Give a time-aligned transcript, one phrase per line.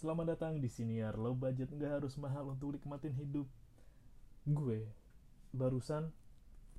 [0.00, 3.44] Selamat datang di Siniar Low budget nggak harus mahal untuk nikmatin hidup.
[4.48, 4.88] Gue
[5.52, 6.08] barusan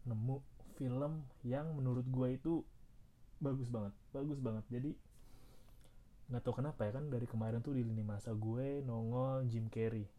[0.09, 0.41] nemu
[0.73, 2.65] film yang menurut gue itu
[3.37, 4.65] bagus banget, bagus banget.
[4.73, 4.97] Jadi
[6.33, 10.09] nggak tahu kenapa ya kan dari kemarin tuh di lini masa gue nongol Jim Carrey.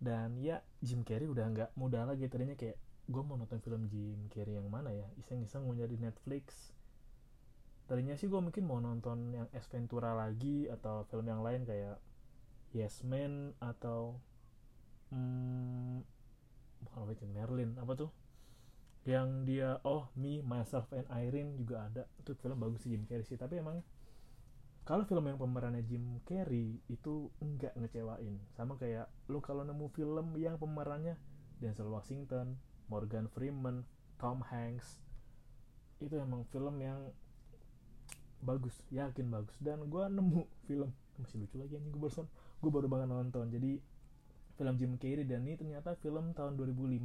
[0.00, 4.32] Dan ya Jim Carrey udah nggak muda lagi tadinya kayak gue mau nonton film Jim
[4.32, 6.72] Carrey yang mana ya iseng-iseng mau nyari Netflix
[7.84, 12.00] tadinya sih gue mungkin mau nonton yang S Ventura lagi atau film yang lain kayak
[12.74, 14.18] Yes Man atau
[15.14, 16.02] hmm,
[16.82, 18.10] bukan itu Merlin apa tuh?
[19.06, 22.02] Yang dia oh Me Myself and Irene juga ada.
[22.18, 23.80] Itu film bagus sih Jim Carrey sih tapi emang
[24.84, 28.36] kalau film yang pemerannya Jim Carrey itu enggak ngecewain.
[28.58, 31.16] Sama kayak lo kalau nemu film yang pemerannya
[31.62, 32.58] Denzel Washington
[32.90, 33.86] Morgan Freeman
[34.20, 35.00] Tom Hanks
[36.02, 37.14] itu emang film yang
[38.44, 39.56] bagus yakin bagus.
[39.62, 42.26] Dan gue nemu film masih lucu lagi anjing gue barusan
[42.64, 43.52] gue baru banget nonton.
[43.52, 43.76] Jadi
[44.56, 46.98] film Jim Carrey dan ini ternyata film tahun 2005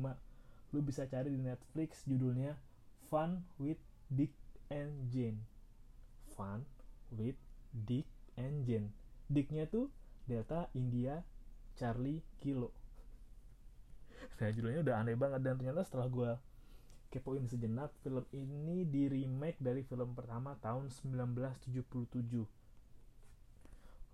[0.69, 2.53] lu bisa cari di Netflix judulnya
[3.09, 4.31] Fun with Dick
[4.69, 5.41] and Jane.
[6.37, 6.61] Fun
[7.09, 7.37] with
[7.73, 8.05] Dick
[8.37, 8.93] and Jane.
[9.25, 9.89] Dicknya tuh
[10.29, 11.25] Delta India
[11.73, 12.69] Charlie Kilo.
[14.39, 16.31] Nah judulnya udah aneh banget dan ternyata setelah gue
[17.09, 22.58] kepoin sejenak film ini di remake dari film pertama tahun 1977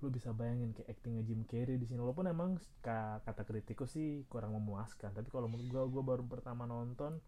[0.03, 2.03] lu bisa bayangin kayak actingnya Jim Carrey di sini.
[2.03, 5.15] Walaupun emang kata kritikus sih kurang memuaskan.
[5.15, 7.19] Tapi kalau menurut gue gue baru pertama nonton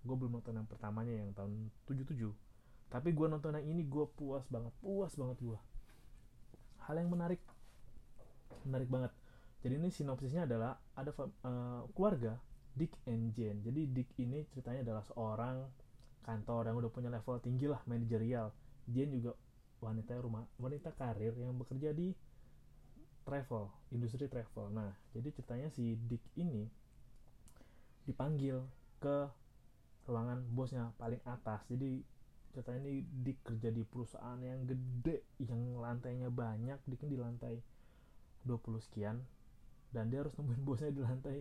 [0.00, 2.16] gue belum nonton yang pertamanya yang tahun 77
[2.88, 5.58] tapi gue nonton yang ini gue puas banget puas banget gue
[6.88, 7.38] hal yang menarik
[8.66, 9.12] menarik banget.
[9.60, 12.40] Jadi ini sinopsisnya adalah ada uh, keluarga
[12.72, 13.60] Dick and Jane.
[13.60, 15.56] Jadi Dick ini ceritanya adalah seorang
[16.24, 18.50] kantor yang udah punya level tinggi lah manajerial.
[18.88, 19.36] Jane juga
[19.80, 22.12] wanita rumah wanita karir yang bekerja di
[23.24, 24.72] travel, industri travel.
[24.72, 26.66] Nah, jadi ceritanya si Dick ini
[28.08, 28.64] dipanggil
[29.00, 29.28] ke
[30.08, 31.64] ruangan bosnya paling atas.
[31.68, 32.00] Jadi
[32.50, 36.80] ceritanya ini Dick kerja di perusahaan yang gede, yang lantainya banyak.
[36.88, 37.60] Dick di lantai
[38.44, 39.20] 20 sekian
[39.90, 41.38] dan dia harus nemuin bosnya di lantai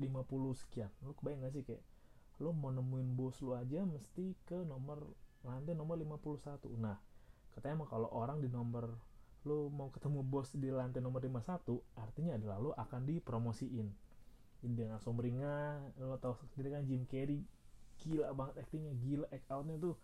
[0.00, 1.84] 50 sekian lu kebayang gak sih kayak
[2.42, 5.14] lu mau nemuin bos lu aja mesti ke nomor
[5.46, 6.98] lantai nomor 51 nah
[7.54, 8.92] katanya emang kalau orang di nomor
[9.42, 11.66] lu mau ketemu bos di lantai nomor 51
[11.98, 13.88] artinya adalah lu akan dipromosiin
[14.62, 17.42] langsung beringat lo tau sendiri kan Jim Carrey
[17.98, 19.98] gila banget actingnya gila act outnya tuh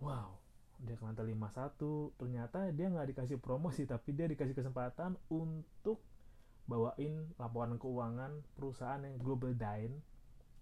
[0.00, 0.32] wow
[0.78, 6.00] dia ke lantai 51 ternyata dia nggak dikasih promosi tapi dia dikasih kesempatan untuk
[6.68, 9.98] bawain laporan keuangan perusahaan yang global dine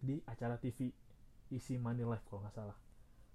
[0.01, 0.95] di acara TV
[1.51, 2.79] isi Money Life kalau nggak salah.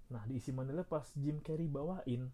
[0.08, 2.32] Nah di isi Money Life pas Jim Carrey bawain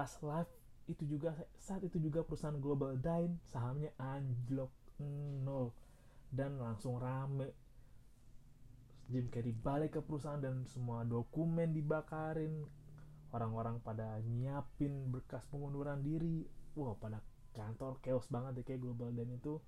[0.00, 0.48] pas live
[0.88, 4.72] itu juga saat itu juga perusahaan global dine sahamnya anjlok
[5.44, 5.76] nol.
[6.32, 7.52] Dan langsung rame.
[9.12, 12.64] Jim Carrey balik ke perusahaan dan semua dokumen dibakarin.
[13.36, 16.48] Orang-orang pada nyiapin berkas pengunduran diri.
[16.80, 17.20] Wah pada
[17.52, 19.60] kantor chaos banget deh kayak global dan itu.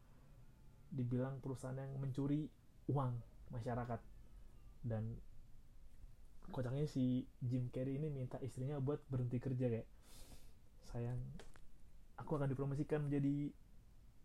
[0.89, 2.49] Dibilang perusahaan yang mencuri
[2.89, 3.21] uang
[3.53, 4.01] masyarakat.
[4.81, 5.13] Dan
[6.49, 9.92] kocaknya si Jim Carrey ini minta istrinya buat berhenti kerja kayak
[10.93, 11.19] sayang
[12.21, 13.51] aku akan dipromosikan menjadi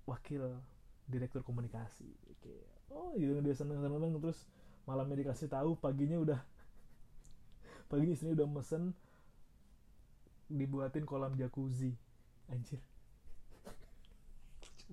[0.04, 0.60] wakil
[1.08, 2.08] direktur komunikasi.
[2.44, 4.44] Kayak oh gitu dia seneng seneng terus
[4.84, 6.40] malamnya dikasih tahu paginya udah
[7.92, 8.92] paginya istrinya udah mesen
[10.52, 11.96] dibuatin kolam jacuzzi.
[12.48, 12.80] Anjir.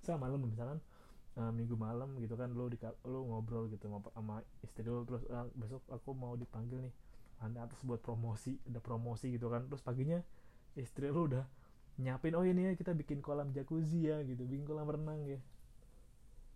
[0.00, 0.80] Misal malam misalkan
[1.40, 2.76] uh, minggu malam gitu kan lo di
[3.08, 6.92] lo ngobrol gitu sama istri lo terus uh, besok aku mau dipanggil nih
[7.38, 9.64] anda atas buat promosi ada promosi gitu kan.
[9.70, 10.20] Terus paginya
[10.78, 11.44] istri lo udah
[11.98, 14.46] nyapin oh ini ya kita bikin kolam jacuzzi ya gitu.
[14.46, 15.40] Bikin kolam renang ya.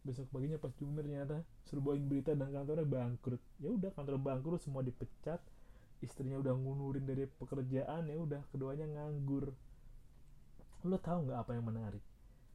[0.06, 3.42] Besok paginya pas jumir ternyata suruh bawain berita dan kantornya bangkrut.
[3.58, 5.42] Ya udah kantor bangkrut semua dipecat.
[6.02, 9.54] Istrinya udah ngunurin dari pekerjaan ya udah keduanya nganggur.
[10.82, 12.02] Lo tahu nggak apa yang menarik?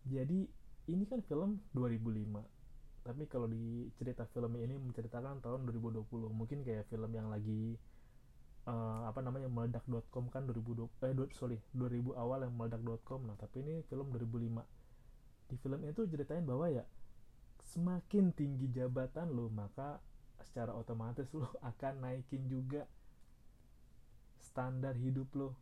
[0.08, 0.48] Jadi
[0.88, 2.58] ini kan film 2005
[3.08, 7.80] tapi kalau di cerita film ini menceritakan tahun 2020 mungkin kayak film yang lagi
[8.68, 13.82] uh, apa namanya meledak.com kan 2020 eh sorry 2000 awal yang meledak.com nah tapi ini
[13.88, 14.62] film 2005
[15.48, 16.84] di film itu ceritain bahwa ya
[17.64, 20.04] semakin tinggi jabatan lo maka
[20.44, 22.84] secara otomatis lo akan naikin juga
[24.44, 25.56] standar hidup lo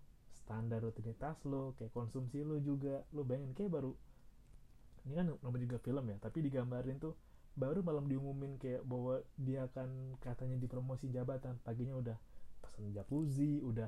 [0.45, 3.01] standar rutinitas lo kayak konsumsi lo juga.
[3.17, 3.97] Lo bayangin kayak baru
[5.05, 7.13] ini kan namanya juga film ya tapi digambarin tuh
[7.55, 12.17] baru malam diumumin kayak bahwa dia akan katanya dipromosi jabatan paginya udah
[12.75, 13.87] pesan jacuzzi udah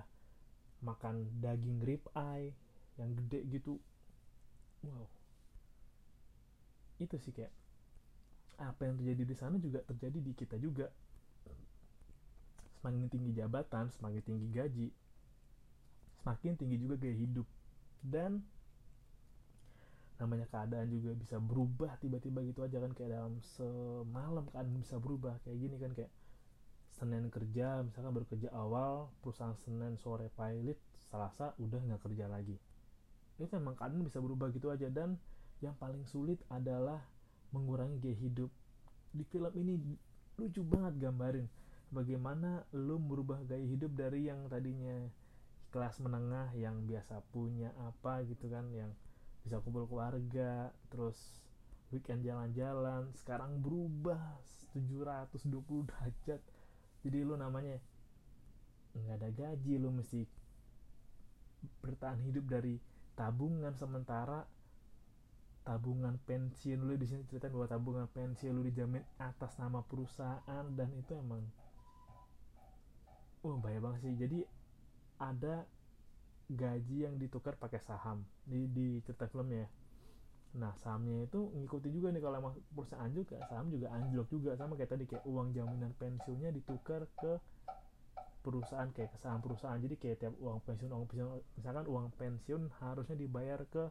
[0.80, 2.56] makan daging rib eye
[2.96, 3.76] yang gede gitu.
[4.88, 5.12] Wow.
[6.96, 7.52] Itu sih kayak
[8.56, 10.88] apa yang terjadi di sana juga terjadi di kita juga.
[12.80, 14.88] Semakin tinggi jabatan semakin tinggi gaji
[16.24, 17.48] semakin tinggi juga gaya hidup.
[18.00, 18.40] Dan
[20.18, 25.38] namanya keadaan juga bisa berubah tiba-tiba gitu aja kan kayak dalam semalam keadaan bisa berubah
[25.46, 26.10] kayak gini kan kayak
[26.98, 30.78] Senin kerja misalkan baru kerja awal perusahaan Senin sore pilot
[31.08, 32.58] Selasa udah nggak kerja lagi.
[33.38, 34.90] Itu emang keadaan bisa berubah gitu aja.
[34.90, 35.16] Dan
[35.62, 37.00] yang paling sulit adalah
[37.54, 38.52] mengurangi gaya hidup.
[39.14, 39.78] Di film ini
[40.38, 41.48] lucu banget gambarin
[41.90, 45.08] bagaimana lu merubah gaya hidup dari yang tadinya
[45.72, 48.92] kelas menengah yang biasa punya apa gitu kan yang
[49.42, 51.16] bisa kumpul keluarga terus
[51.90, 54.20] weekend jalan-jalan sekarang berubah
[54.76, 56.42] 720 derajat
[57.06, 57.78] jadi lu namanya
[58.98, 60.26] nggak ada gaji lu mesti
[61.82, 62.82] bertahan hidup dari
[63.14, 63.74] tabungan.
[63.78, 64.46] Sementara
[65.68, 70.90] tabungan pensiun lu di sini ceritain bahwa tabungan pensiun lu dijamin atas nama perusahaan dan
[70.96, 71.44] itu emang
[73.44, 74.16] wah bahaya banget sih.
[74.16, 74.40] Jadi
[75.18, 75.66] ada
[76.48, 78.24] gaji yang ditukar pakai saham.
[78.48, 79.68] Di di cerita filmnya
[80.58, 84.58] nah sahamnya itu ngikuti juga nih kalau perusahaan juga saham juga anjlok juga.
[84.58, 87.38] Sama kayak tadi kayak uang jaminan pensiunnya ditukar ke
[88.42, 89.78] perusahaan kayak ke saham perusahaan.
[89.78, 91.30] Jadi kayak tiap uang pensiun uang pensiun
[91.62, 93.86] misalkan uang pensiun harusnya dibayar ke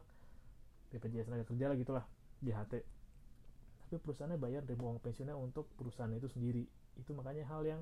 [0.91, 2.05] BPJS tenaga kerja lah gitulah
[2.43, 2.73] JHT.
[3.87, 6.67] Tapi perusahaannya bayar dari uang pensiunnya untuk perusahaan itu sendiri.
[6.99, 7.81] Itu makanya hal yang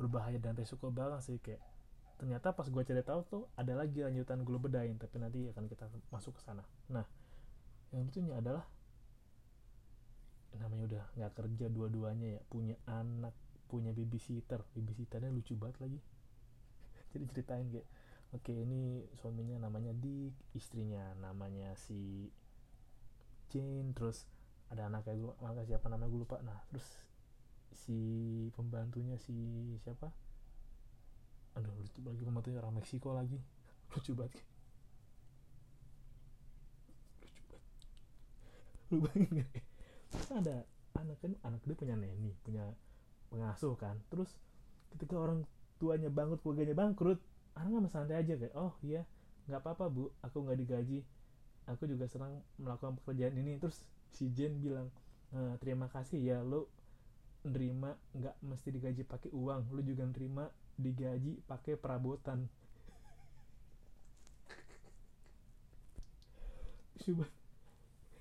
[0.00, 1.60] berbahaya dan resiko banget sih kayak
[2.16, 5.84] ternyata pas gue cari tahu tuh ada lagi lanjutan gue bedain tapi nanti akan kita
[6.08, 6.64] masuk ke sana.
[6.88, 7.04] Nah
[7.90, 8.64] yang lucunya adalah
[10.58, 13.34] namanya udah nggak kerja dua-duanya ya punya anak
[13.70, 14.62] punya babysitter.
[14.74, 16.00] Babysitternya lucu banget lagi.
[17.14, 17.86] Jadi ceritain kayak
[18.34, 22.30] oke ini suaminya namanya Dick istrinya namanya si
[23.50, 24.26] Jane terus
[24.70, 26.42] ada anaknya gue anak siapa namanya gue lupa.
[26.42, 26.86] Nah terus
[27.74, 27.98] si
[28.54, 29.34] pembantunya si
[29.82, 30.10] siapa?
[31.58, 33.38] Aduh lucu lagi pembantunya orang Meksiko lagi.
[33.90, 34.38] Lucu banget
[37.18, 37.66] lucu banget
[38.90, 39.62] lu bayangin gak
[40.10, 40.66] terus ada
[40.98, 42.74] anak kan anak dia punya neni punya
[43.30, 43.96] pengasuh kan.
[44.10, 44.34] Terus
[44.90, 45.46] ketika orang
[45.78, 47.22] tuanya bangkrut keluarganya bangkrut
[47.54, 49.06] anak nggak santai aja kayak oh iya
[49.46, 50.10] nggak apa-apa bu.
[50.26, 51.06] Aku nggak digaji.
[51.70, 53.56] Aku juga senang melakukan pekerjaan ini.
[53.62, 54.90] Terus si Jen bilang
[55.30, 56.66] e, terima kasih ya lo
[57.46, 59.70] nerima nggak mesti digaji pakai uang.
[59.70, 62.50] Lo juga nerima digaji pakai perabotan.
[67.06, 67.30] Coba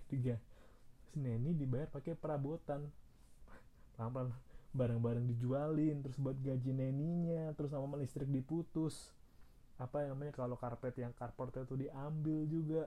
[0.10, 0.42] tiga
[1.10, 2.86] si Neni dibayar pakai perabotan.
[3.98, 4.32] Pelan-pelan
[4.70, 9.12] barang-barang dijualin terus buat gaji neninya terus sama listrik diputus.
[9.82, 12.84] Apa yang namanya kalau karpet yang carport itu diambil juga.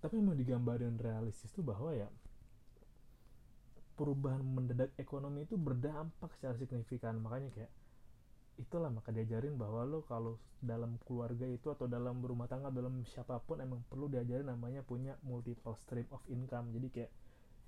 [0.00, 2.06] Tapi memang digambarin realistis tuh bahwa ya
[3.96, 7.18] perubahan mendadak ekonomi itu berdampak secara signifikan.
[7.18, 7.72] Makanya kayak
[8.56, 13.38] itulah maka diajarin bahwa lo kalau dalam keluarga itu atau dalam rumah tangga dalam siapa
[13.44, 16.72] pun emang perlu diajarin namanya punya multiple stream of income.
[16.72, 17.12] Jadi kayak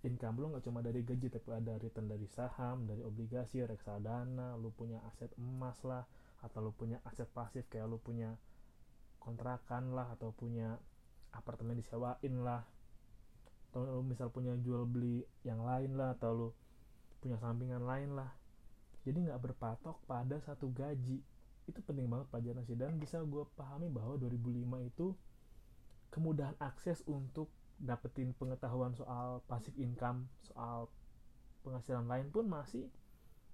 [0.06, 4.70] income lo nggak cuma dari gaji tapi ada return dari saham dari obligasi reksadana lo
[4.70, 6.06] punya aset emas lah
[6.46, 8.38] atau lo punya aset pasif kayak lo punya
[9.18, 10.78] kontrakan lah atau punya
[11.34, 12.62] apartemen disewain lah
[13.68, 16.48] atau lo misal punya jual beli yang lain lah atau lo
[17.18, 18.30] punya sampingan lain lah
[19.08, 21.24] jadi nggak berpatok pada satu gaji.
[21.64, 22.76] Itu penting banget pelajaran sih.
[22.76, 25.16] Dan bisa gue pahami bahwa 2005 itu
[26.12, 27.48] kemudahan akses untuk
[27.80, 30.90] dapetin pengetahuan soal passive income soal
[31.62, 32.90] penghasilan lain pun masih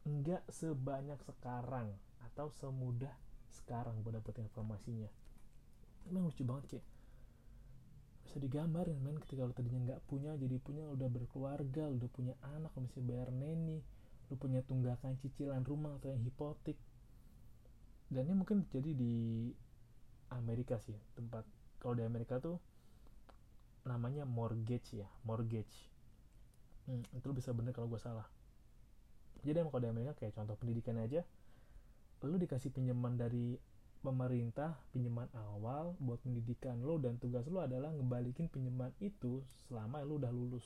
[0.09, 1.93] enggak sebanyak sekarang
[2.33, 3.13] atau semudah
[3.53, 5.07] sekarang buat dapetin informasinya.
[6.11, 6.87] Emang lucu banget kayak
[8.25, 12.73] bisa digambarin men ketika lo tadinya nggak punya jadi punya udah berkeluarga udah punya anak
[12.73, 13.85] lo mesti bayar neni
[14.31, 16.77] lo punya tunggakan cicilan rumah atau yang hipotek
[18.13, 19.15] dan ini mungkin terjadi di
[20.31, 21.43] Amerika sih tempat
[21.81, 22.61] kalau di Amerika tuh
[23.85, 25.93] namanya mortgage ya mortgage.
[26.89, 28.29] Hmm, itu bisa bener kalau gue salah.
[29.45, 31.25] Jadi emang kalau di Amerika kayak contoh pendidikan aja
[32.25, 33.61] lu dikasih pinjaman dari
[34.01, 40.17] pemerintah pinjaman awal buat pendidikan lo dan tugas lo adalah ngebalikin pinjaman itu selama lo
[40.17, 40.65] udah lulus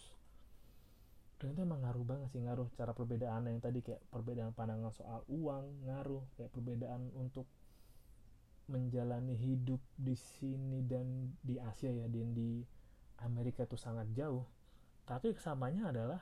[1.39, 5.23] dan itu emang ngaruh banget sih ngaruh cara perbedaan yang tadi kayak perbedaan pandangan soal
[5.31, 7.47] uang ngaruh kayak perbedaan untuk
[8.69, 12.61] menjalani hidup di sini dan di Asia ya dan di
[13.25, 14.45] Amerika itu sangat jauh.
[15.09, 16.21] Tapi kesamanya adalah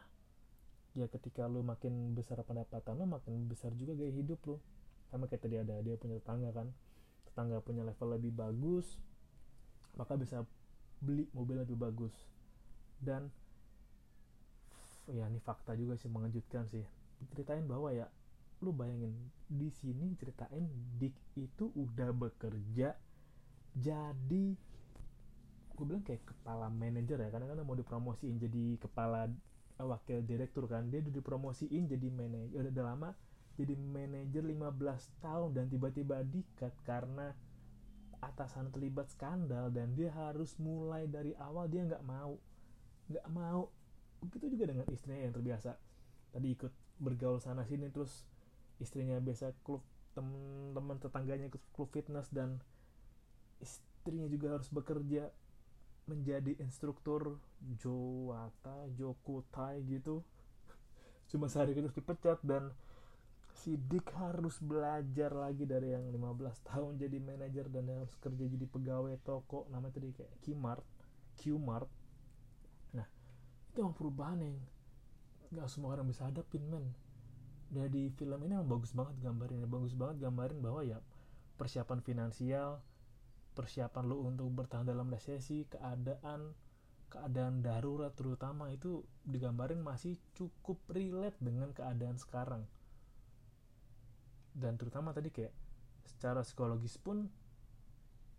[0.94, 4.56] ya ketika lu makin besar pendapatan lu makin besar juga gaya hidup lu.
[5.10, 6.70] Sama kayak tadi ada dia punya tetangga kan.
[7.26, 8.86] Tetangga punya level lebih bagus
[9.96, 10.44] maka bisa
[11.02, 12.14] beli mobil lebih bagus.
[13.02, 13.32] Dan
[15.10, 16.82] ya ini fakta juga sih mengejutkan sih.
[17.32, 18.10] Ceritain bahwa ya
[18.64, 19.12] lu bayangin
[19.46, 20.64] di sini ceritain
[20.96, 22.96] Dick itu udah bekerja
[23.76, 24.44] jadi
[25.76, 29.28] gue bilang kayak kepala manajer ya karena kan mau dipromosiin jadi kepala
[29.76, 30.88] uh, wakil direktur kan.
[30.88, 33.10] Dia udah dipromosiin jadi manajer udah, udah lama
[33.56, 37.32] jadi manajer 15 tahun dan tiba-tiba dikat karena
[38.20, 42.40] atasan terlibat skandal dan dia harus mulai dari awal dia nggak mau.
[43.12, 43.68] Nggak mau
[44.26, 45.78] begitu juga dengan istrinya yang terbiasa.
[46.34, 48.26] Tadi ikut bergaul sana sini terus
[48.82, 49.80] istrinya biasa klub
[50.16, 52.60] teman-teman tetangganya ikut klub fitness dan
[53.60, 55.28] istrinya juga harus bekerja
[56.06, 57.38] menjadi instruktur
[57.78, 60.22] Jowata, Jokutai gitu.
[61.30, 62.72] Cuma sehari terus dipecat dan
[63.56, 68.66] si Dick harus belajar lagi dari yang 15 tahun jadi manajer dan harus kerja jadi
[68.68, 69.66] pegawai toko.
[69.72, 70.84] Namanya tadi kayak Qmart
[71.36, 71.88] Qmart
[73.76, 74.56] itu yang perubahan yang
[75.52, 76.96] nggak semua orang bisa hadapin men.
[77.68, 80.96] Dari film ini emang bagus banget gambarin bagus banget gambarin bahwa ya
[81.60, 82.80] persiapan finansial
[83.52, 86.56] persiapan lo untuk bertahan dalam resesi keadaan
[87.12, 92.64] keadaan darurat terutama itu digambarin masih cukup relate dengan keadaan sekarang.
[94.56, 95.52] Dan terutama tadi kayak
[96.08, 97.28] secara psikologis pun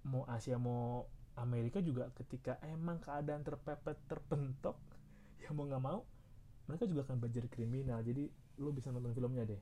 [0.02, 1.06] mau Asia mau
[1.38, 4.87] Amerika juga ketika emang keadaan terpepet terpentok
[5.48, 6.04] ya mau nggak mau
[6.68, 8.04] mereka juga akan belajar kriminal.
[8.04, 8.28] Jadi
[8.60, 9.60] lo bisa nonton filmnya deh.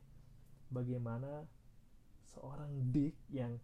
[0.73, 1.45] Bagaimana
[2.25, 3.61] seorang Dick yang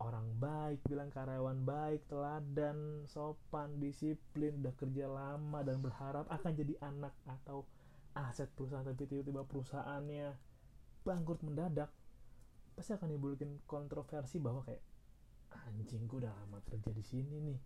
[0.00, 6.74] orang baik bilang karyawan baik teladan sopan disiplin udah kerja lama dan berharap akan jadi
[6.82, 7.62] anak atau
[8.18, 10.34] aset perusahaan tapi tiba-tiba perusahaannya
[11.06, 11.94] bangkrut mendadak
[12.74, 14.82] pasti akan nimbulin kontroversi bahwa kayak
[15.70, 17.58] anjing gue udah lama kerja di sini nih.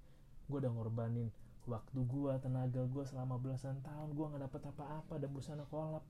[0.51, 1.31] Gue udah ngorbanin
[1.67, 6.07] waktu gue tenaga gue selama belasan tahun gue nggak dapet apa-apa dan berusaha kolap.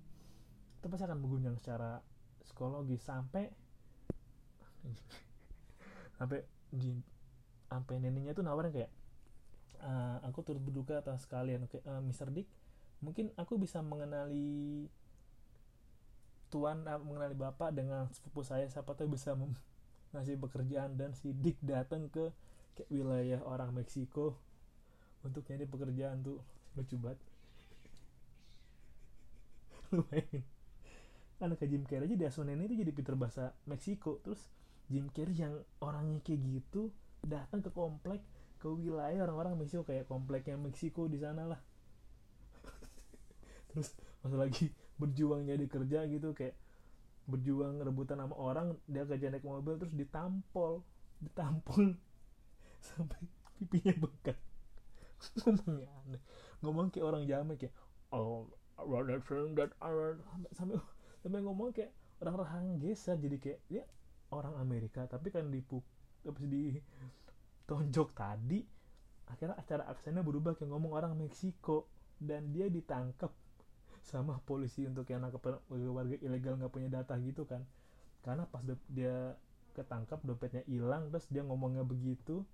[0.81, 2.05] Itu pasti akan mengguncang secara
[2.45, 3.49] psikologis sampai
[6.21, 6.95] sampai di
[7.67, 8.93] sampai neneknya tuh nawarin kayak
[9.83, 11.67] uh, aku turut berduka atas kalian.
[11.67, 12.31] Oke uh, Mr.
[12.31, 12.47] Dick
[13.01, 14.89] mungkin aku bisa mengenali
[16.53, 18.69] tuan uh, mengenali bapak dengan sepupu saya.
[18.69, 19.33] Siapa tahu bisa
[20.13, 22.31] ngasih pekerjaan dan si Dick datang ke
[22.77, 24.37] kayak wilayah orang Meksiko
[25.27, 26.39] untuk nyari pekerjaan tuh
[26.79, 27.21] lucu banget.
[29.95, 30.43] Lumayan.
[31.37, 34.25] Anak Jim Carrey aja di Asunen itu jadi Peter bahasa Meksiko.
[34.25, 34.41] Terus
[34.89, 36.89] Jim Carrey yang orangnya kayak gitu
[37.21, 38.23] datang ke komplek
[38.57, 41.61] ke wilayah orang-orang Meksiko kayak kompleknya Meksiko di sana lah.
[43.75, 43.93] Terus
[44.25, 46.57] pas lagi berjuang jadi kerja gitu kayak
[47.27, 50.81] berjuang rebutan sama orang dia kerja naik mobil terus ditampol
[51.19, 51.93] ditampol
[52.87, 53.19] sampai
[53.59, 54.39] pipinya bengkak
[55.43, 56.23] ngomongnya aneh.
[56.63, 57.75] Ngomong kayak orang jamak kayak
[58.13, 59.21] oh rather
[59.57, 59.71] that
[60.53, 60.77] sampai
[61.25, 63.85] sampai ngomong kayak orang-orang geser jadi kayak ya
[64.33, 65.05] orang Amerika.
[65.09, 65.83] Tapi kan dipuk
[66.27, 68.61] habis ditonjok tadi
[69.27, 71.89] akhirnya acara aksennya berubah kayak ngomong orang Meksiko.
[72.17, 73.29] Dan dia ditangkap
[74.01, 77.61] sama polisi untuk yang nangkep warga ilegal nggak punya data gitu kan.
[78.25, 79.37] Karena pas dia
[79.77, 82.49] ketangkap dompetnya hilang terus dia ngomongnya begitu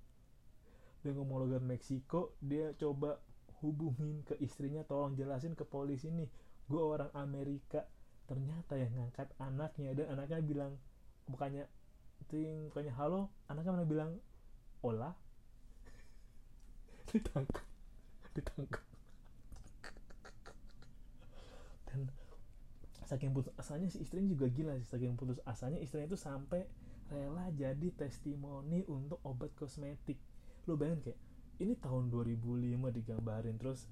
[1.02, 3.18] dia ngomong logat Meksiko dia coba
[3.62, 6.30] hubungin ke istrinya tolong jelasin ke polisi nih
[6.66, 7.86] gue orang Amerika.
[8.26, 10.72] Ternyata yang ngangkat anaknya dan anaknya bilang
[11.26, 11.66] bukannya
[12.30, 14.10] ting bukannya halo anaknya mana bilang
[14.82, 15.14] olah
[17.10, 17.66] ditangkap.
[18.32, 18.84] Ditangkap.
[21.90, 22.08] Dan
[23.04, 26.64] saking putus asanya si istrinya juga gila sih saking putus asanya istrinya itu sampai
[27.12, 30.16] rela jadi testimoni untuk obat kosmetik
[30.66, 31.20] lo bayangin kayak
[31.62, 33.86] ini tahun 2005 digambarin terus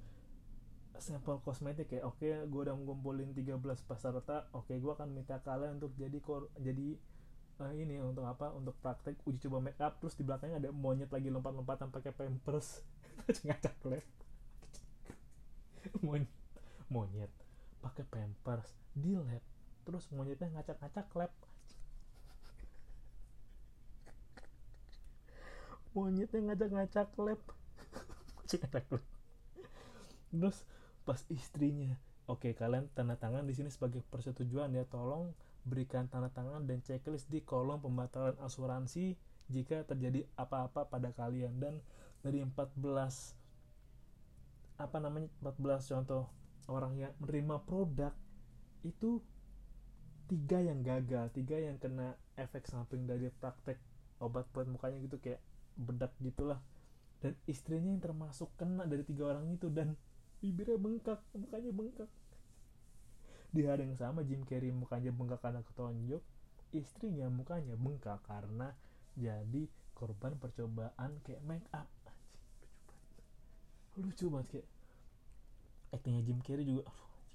[1.00, 3.56] sampel kosmetik kayak oke okay, gue udah ngumpulin 13
[3.88, 7.00] peserta oke okay, gue akan minta kalian untuk jadi kor jadi
[7.60, 11.08] uh, ini untuk apa untuk praktek uji coba make up terus di belakangnya ada monyet
[11.08, 12.84] lagi lompat-lompatan pakai pampers
[13.48, 14.04] ngacak lab
[16.04, 16.32] monyet
[16.92, 17.32] monyet
[17.80, 19.44] pakai pampers di lab
[19.88, 21.32] terus monyetnya ngacak-ngacak lab
[25.96, 27.40] monyetnya ngacak-ngacak lab
[28.46, 29.02] ngacak lab
[30.30, 30.62] terus
[31.02, 31.98] pas istrinya
[32.30, 34.86] oke kalian tanda tangan di sini sebagai persetujuan ya.
[34.86, 35.34] Tolong
[35.66, 39.18] berikan tanda tangan dan checklist di kolom pembatalan asuransi
[39.50, 41.58] jika terjadi apa-apa pada kalian.
[41.58, 41.82] Dan
[42.22, 42.78] dari 14
[44.78, 46.30] apa namanya 14 contoh
[46.70, 48.14] orang yang menerima produk
[48.86, 49.20] itu
[50.30, 53.76] tiga yang gagal tiga yang kena efek samping dari praktek
[54.22, 55.42] obat buat mukanya gitu kayak
[55.80, 56.60] bedak gitulah.
[57.20, 59.96] Dan istrinya yang termasuk kena dari tiga orang itu dan
[60.40, 62.10] bibirnya bengkak mukanya bengkak.
[63.50, 66.22] Di hari yang sama Jim Carrey mukanya bengkak karena ketonjok.
[66.70, 68.72] Istrinya mukanya bengkak karena
[69.18, 71.88] jadi korban percobaan kayak make up.
[73.98, 74.48] Lucu banget.
[74.48, 74.68] Kayak
[75.90, 76.88] actingnya Jim Carrey juga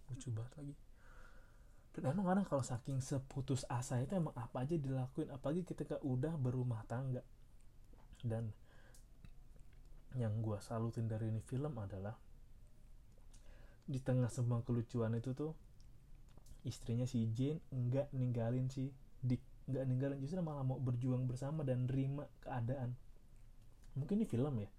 [0.09, 0.75] lucu banget lagi.
[1.95, 6.35] Dan emang kadang kalau saking seputus asa itu emang apa aja dilakuin apalagi ketika udah
[6.35, 7.23] berumah tangga
[8.23, 8.53] dan
[10.15, 12.15] yang gue salutin dari ini film adalah
[13.85, 15.53] di tengah semua kelucuan itu tuh
[16.65, 18.89] istrinya si Jane enggak ninggalin si
[19.21, 22.97] Dick enggak ninggalin justru malah mau berjuang bersama dan nerima keadaan.
[23.93, 24.69] Mungkin ini film ya.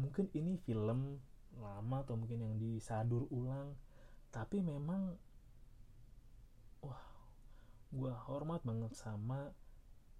[0.00, 1.22] Mungkin ini film
[1.60, 3.76] lama atau mungkin yang disadur ulang
[4.32, 5.12] tapi memang
[6.80, 7.04] wah
[7.92, 9.52] gue hormat banget sama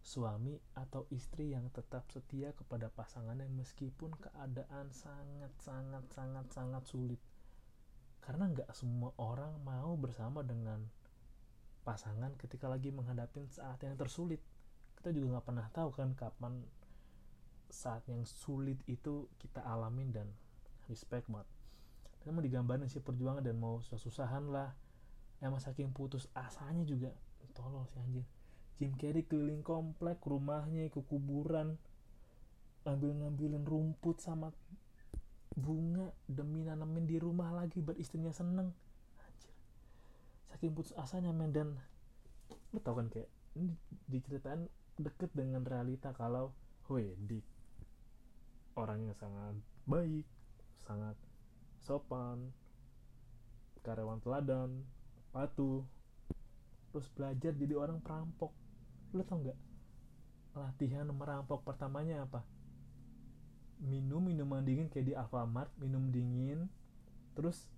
[0.02, 7.22] suami atau istri yang tetap setia kepada pasangannya meskipun keadaan sangat sangat sangat sangat sulit.
[8.18, 10.82] Karena nggak semua orang mau bersama dengan
[11.86, 14.42] pasangan ketika lagi menghadapi saat yang tersulit.
[14.98, 16.66] Kita juga nggak pernah tahu kan kapan
[17.70, 20.26] saat yang sulit itu kita alamin dan
[20.90, 21.46] respect banget.
[22.26, 24.74] Dan mau digambarin sih perjuangan dan mau susah-susahan lah.
[25.42, 27.10] Emang saking putus asanya juga
[27.54, 28.26] tolol sih anjir
[28.82, 31.78] Jim Carrey keliling komplek rumahnya ke kuburan
[32.82, 34.50] ngambil-ngambilin rumput sama
[35.54, 38.74] bunga demi nanemin di rumah lagi buat istrinya seneng.
[39.22, 39.54] Anjir.
[40.50, 41.78] Saking putus asanya men dan
[42.74, 43.70] lu tau kan kayak ini
[44.10, 44.66] diceritain
[44.98, 46.50] deket dengan realita kalau
[46.90, 47.38] weh di
[48.74, 49.54] orang yang sangat
[49.86, 50.26] baik
[50.82, 51.14] sangat
[51.78, 52.50] sopan
[53.86, 54.82] karyawan teladan
[55.30, 55.86] patuh
[56.90, 58.61] terus belajar jadi orang perampok
[59.12, 59.56] lo tau nggak?
[60.56, 62.44] Latihan merampok pertamanya apa?
[63.82, 66.68] Minum minuman dingin kayak di Alfamart minum dingin
[67.36, 67.68] terus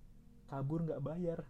[0.47, 1.43] kabur nggak bayar.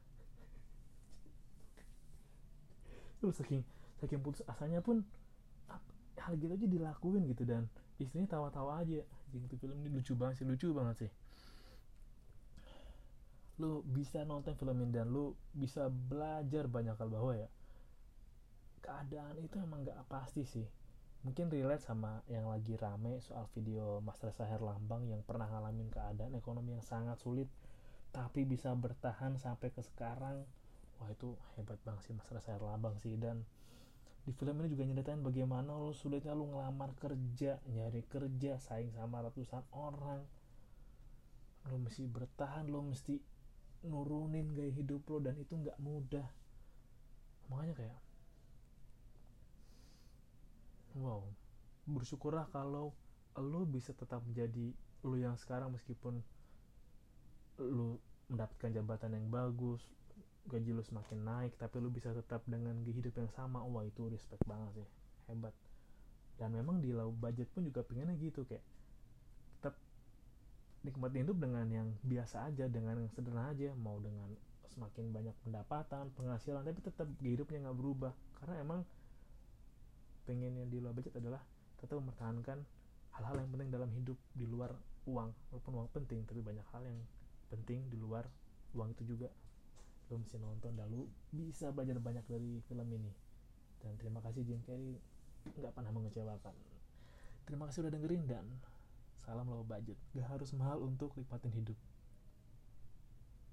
[3.19, 3.63] Terus saking
[3.99, 5.05] saking putus asanya pun
[6.25, 7.69] hal gitu aja dilakuin gitu dan
[8.01, 9.03] istrinya tawa-tawa aja.
[9.29, 11.11] Jadi film ini lucu banget sih lucu banget sih.
[13.61, 17.47] Lu bisa nonton film ini dan lu bisa belajar banyak hal bahwa ya
[18.85, 20.65] keadaan itu emang gak pasti sih.
[21.25, 26.37] Mungkin relate sama yang lagi rame soal video Mas Reza Herlambang yang pernah ngalamin keadaan
[26.37, 27.49] ekonomi yang sangat sulit
[28.13, 30.45] tapi bisa bertahan sampai ke sekarang.
[31.01, 33.17] Wah itu hebat banget sih Mas Reza Herlambang sih.
[33.17, 33.41] Dan
[34.21, 39.25] di film ini juga nyeritain bagaimana lo sulitnya lo ngelamar kerja nyari kerja saing sama
[39.25, 40.21] ratusan orang.
[41.73, 43.17] Lo mesti bertahan lo mesti
[43.89, 46.29] nurunin gaya hidup lo dan itu nggak mudah.
[47.49, 48.04] Makanya kayak
[50.95, 51.21] wow.
[51.85, 52.95] Bersyukurlah kalau
[53.35, 54.73] lo bisa tetap menjadi
[55.05, 56.23] lo yang sekarang meskipun
[57.59, 59.85] lo mendapatkan jabatan yang bagus
[60.45, 63.61] gaji lo semakin naik tapi lo bisa tetap dengan hidup yang sama.
[63.65, 64.89] Wah itu respect banget sih.
[65.29, 65.53] Hebat.
[66.37, 68.61] Dan memang di low budget pun juga pengennya gitu kayak
[70.85, 73.73] nikmatin hidup dengan yang biasa aja dengan yang sederhana aja.
[73.73, 74.29] Mau dengan
[74.69, 78.13] semakin banyak pendapatan penghasilan tapi tetap hidupnya nggak berubah.
[78.37, 78.79] Karena emang
[80.25, 81.41] pengennya di luar budget adalah
[81.77, 82.65] tetap mempertahankan
[83.15, 84.73] hal-hal yang penting dalam hidup di luar
[85.05, 85.31] uang.
[85.53, 86.99] Walaupun uang penting tapi banyak hal yang
[87.53, 88.27] penting di luar
[88.73, 89.29] uang itu juga.
[90.09, 93.13] Lo mesti nonton dan lo bisa belajar banyak dari film ini.
[93.79, 94.97] Dan terima kasih Jim Carrey
[95.45, 96.55] nggak pernah mengecewakan.
[97.45, 98.45] Terima kasih udah dengerin dan
[99.21, 99.97] salam low budget.
[100.17, 101.77] Gak harus mahal untuk nikmatin hidup